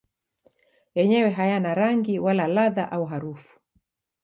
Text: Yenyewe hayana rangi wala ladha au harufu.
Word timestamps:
Yenyewe 0.95 1.29
hayana 1.37 1.71
rangi 1.79 2.15
wala 2.25 2.45
ladha 2.47 2.83
au 2.95 3.03
harufu. 3.05 3.53